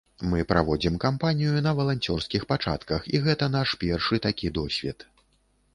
Мы 0.29 0.39
праводзім 0.51 0.95
кампанію 1.03 1.61
на 1.67 1.73
валанцёрскіх 1.81 2.49
пачатках, 2.53 3.01
і 3.15 3.25
гэта 3.29 3.53
наш 3.59 3.79
першы 3.87 4.15
такі 4.27 4.47
досвед. 4.59 5.09